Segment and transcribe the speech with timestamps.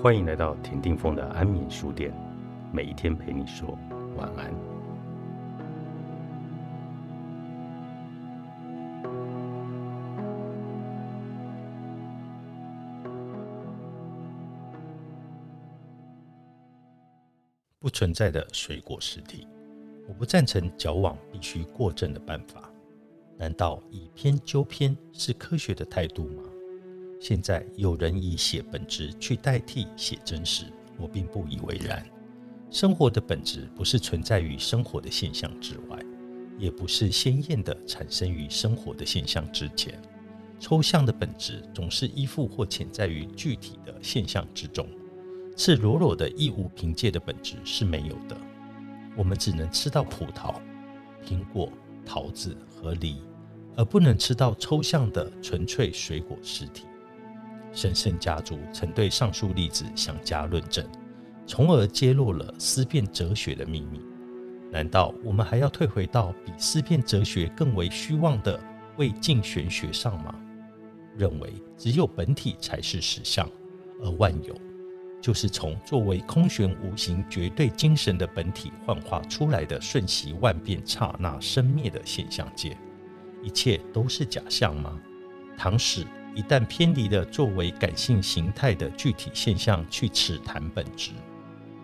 [0.00, 2.12] 欢迎来到田定峰的安眠书店，
[2.72, 3.78] 每一天陪你说
[4.16, 4.52] 晚安。
[17.78, 19.46] 不存在的水果实体，
[20.08, 22.68] 我不赞成矫枉必须过正的办法。
[23.38, 26.42] 难道以偏纠偏是科学的态度吗？
[27.22, 30.64] 现在有人以写本质去代替写真实，
[30.98, 32.04] 我并不以为然。
[32.68, 35.96] 生活的本质不是存在于生活的现象之外，
[36.58, 39.96] 也不是鲜艳的产生于生活的现象之前。
[40.58, 44.84] 抽象的本质总是依附或潜在于具体的现象之中。
[45.56, 48.36] 赤裸裸的义无凭借的本质是没有的。
[49.16, 50.56] 我们只能吃到葡萄、
[51.24, 51.72] 苹果、
[52.04, 53.22] 桃子和梨，
[53.76, 56.82] 而不能吃到抽象的纯粹水果实体。
[57.72, 60.86] 神圣家族曾对上述例子详加论证，
[61.46, 64.00] 从而揭露了思辨哲学的秘密。
[64.70, 68.58] 难道我们还要退回到比思辨哲学更为虚妄的
[68.96, 70.34] 未尽玄学上吗？
[71.16, 73.48] 认为只有本体才是实相，
[74.02, 74.54] 而万有
[75.20, 82.76] 就是从作为空玄无形绝对精神的本体幻化出来的瞬息万变、刹那生灭的现象界？
[83.42, 84.98] 一切都是假象吗？
[85.56, 86.06] 唐史。
[86.34, 91.10] 一旦偏离了作为感性形态的具体现象去尺谈本质，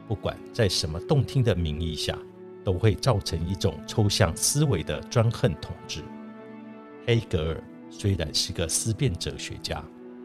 [0.06, 2.18] 不管在什么动听的名义下，
[2.64, 6.02] 都会造成一种抽象思维的专横统治。
[7.06, 9.84] 黑格尔虽然是个思辨哲学家，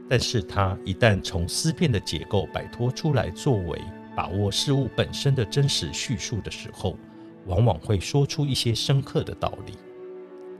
[0.10, 3.82] 但是他一旦从思辨的结构摆脱出来，作为
[4.16, 6.98] 把握事物本身的真实叙述的时候，
[7.46, 9.74] 往往会说出一些深刻的道理。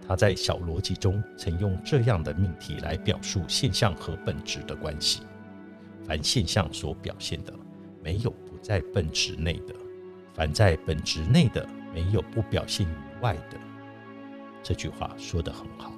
[0.06, 5.22] 他在小逻辑中曾用这样的命题来表述现象和本质的关系：
[6.06, 7.54] 凡现象所表现的，
[8.04, 9.74] 没有不在本质内的；
[10.34, 13.58] 凡在本质内的，没有不表现于外的。
[14.62, 15.94] 这句话说得很好。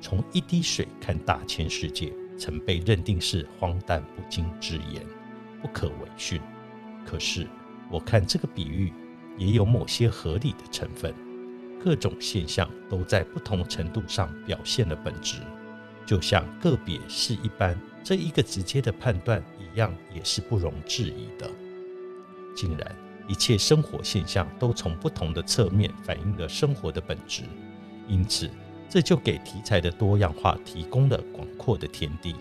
[0.00, 5.04] 从一滴水看大千世界，曾被认定是荒诞不经之言，
[5.60, 6.40] 不可为训。
[7.06, 7.46] 可是，
[7.90, 8.92] 我看这个比喻
[9.36, 11.14] 也有某些合理的成分。
[11.82, 15.38] 各种现象都在不同程度上表现了本质，
[16.06, 21.50] 就像个别是一般，这一个直接的判断一样，也是不容置疑的。
[22.54, 27.42] 竟然，一切生活现象都从不同的侧面反映了生活的本质，
[28.06, 28.48] 因此，
[28.88, 32.36] 这就给题材的多样化提供了广阔的天地。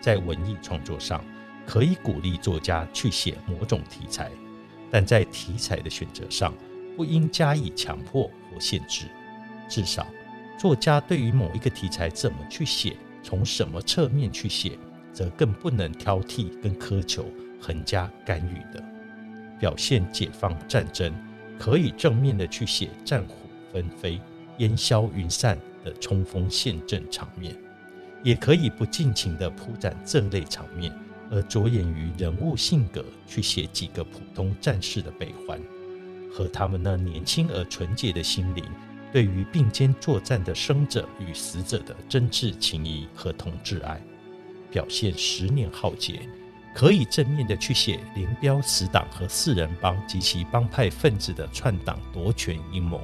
[0.00, 1.24] 在文艺创作上，
[1.66, 4.30] 可以鼓励作家去写某种题材，
[4.90, 6.52] 但在题材的选择上，
[6.96, 9.04] 不应加以强迫或限制，
[9.68, 10.06] 至少
[10.58, 14.78] 作家对于某一个题材怎么去写，从什么侧面去写，
[15.12, 17.26] 则更不能挑剔跟苛求，
[17.60, 18.82] 横加干预的。
[19.58, 21.12] 表现解放战争，
[21.58, 23.34] 可以正面的去写战火
[23.72, 24.20] 纷飞、
[24.58, 27.56] 烟消云散的冲锋陷阵场面，
[28.22, 30.92] 也可以不尽情的铺展这类场面，
[31.30, 35.60] 而着眼于人物性格去写几个普通战士的悲欢。
[36.36, 38.62] 和他们那年轻而纯洁的心灵，
[39.10, 43.98] 对于并肩作战的生者与死者的真挚情谊和同挚爱，
[44.70, 46.28] 表现十年浩劫，
[46.74, 53.00] 可以正面的去写林彪死党和四人帮及其帮派分子的篡党夺权阴谋，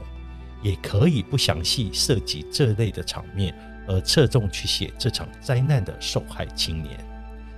[0.61, 3.55] 也可以不详细涉及这类的场面，
[3.89, 7.03] 而侧重去写这场灾难的受害青年，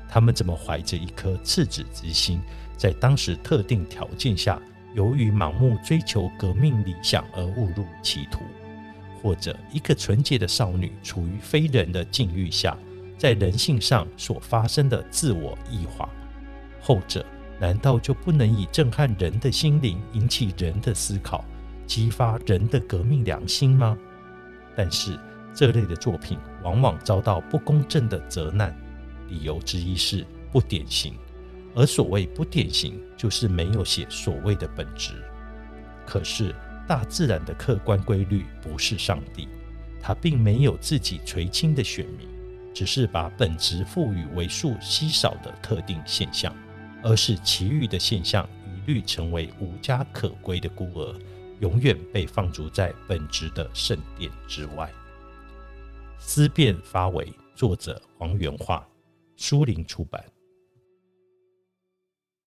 [0.08, 2.40] 他们怎么怀着一颗赤子之心，
[2.76, 4.62] 在当时特定条件下。
[4.94, 8.40] 由于盲目追求革命理想而误入歧途，
[9.20, 12.76] 或者一个纯洁的少女处于非人的境遇下，
[13.18, 16.08] 在人性上所发生的自我异化，
[16.80, 17.26] 后者
[17.58, 21.44] 难道就不能以震撼人的心灵、引起人的思考、
[21.86, 23.98] 激发人的革命良心吗？
[24.76, 25.18] 但是
[25.54, 28.76] 这类的作品往往遭到不公正的责难，
[29.28, 31.14] 理由之一是不典型。
[31.74, 35.12] 而所谓不典型，就是没有写所谓的本质。
[36.06, 36.54] 可是
[36.86, 39.48] 大自然的客观规律不是上帝，
[40.00, 42.28] 他并没有自己垂青的选民，
[42.72, 46.54] 只是把本质赋予为数稀少的特定现象，
[47.02, 51.14] 而是其余的现象一律成为无家可归的孤儿，
[51.60, 54.90] 永远被放逐在本质的圣殿之外。
[56.18, 58.86] 思辨发为作者黄元化，
[59.36, 60.22] 书林出版。